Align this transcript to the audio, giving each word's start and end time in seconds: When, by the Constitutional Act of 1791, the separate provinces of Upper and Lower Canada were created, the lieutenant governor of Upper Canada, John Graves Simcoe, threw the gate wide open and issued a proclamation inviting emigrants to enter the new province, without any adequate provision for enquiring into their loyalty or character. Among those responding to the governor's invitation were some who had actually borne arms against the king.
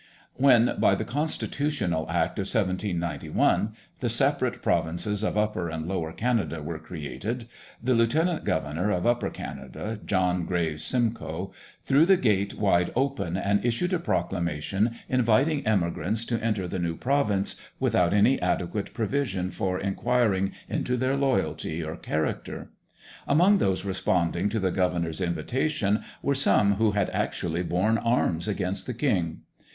When, 0.33 0.77
by 0.79 0.95
the 0.95 1.05
Constitutional 1.05 2.09
Act 2.09 2.39
of 2.39 2.47
1791, 2.49 3.75
the 3.99 4.09
separate 4.09 4.63
provinces 4.63 5.21
of 5.21 5.37
Upper 5.37 5.69
and 5.69 5.87
Lower 5.87 6.11
Canada 6.11 6.63
were 6.63 6.79
created, 6.79 7.47
the 7.83 7.93
lieutenant 7.93 8.43
governor 8.43 8.89
of 8.89 9.05
Upper 9.05 9.29
Canada, 9.29 9.99
John 10.03 10.47
Graves 10.47 10.83
Simcoe, 10.83 11.53
threw 11.83 12.07
the 12.07 12.17
gate 12.17 12.55
wide 12.55 12.91
open 12.95 13.37
and 13.37 13.63
issued 13.63 13.93
a 13.93 13.99
proclamation 13.99 14.95
inviting 15.07 15.67
emigrants 15.67 16.25
to 16.25 16.43
enter 16.43 16.67
the 16.67 16.79
new 16.79 16.95
province, 16.97 17.55
without 17.79 18.11
any 18.11 18.41
adequate 18.41 18.95
provision 18.95 19.51
for 19.51 19.79
enquiring 19.79 20.51
into 20.67 20.97
their 20.97 21.15
loyalty 21.15 21.83
or 21.83 21.95
character. 21.95 22.71
Among 23.27 23.59
those 23.59 23.85
responding 23.85 24.49
to 24.49 24.59
the 24.59 24.71
governor's 24.71 25.21
invitation 25.21 26.03
were 26.23 26.33
some 26.33 26.77
who 26.77 26.93
had 26.93 27.11
actually 27.11 27.61
borne 27.61 27.99
arms 27.99 28.47
against 28.47 28.87
the 28.87 28.95
king. 28.95 29.41